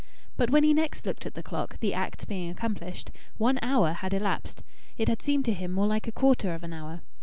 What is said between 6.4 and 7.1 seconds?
of an hour.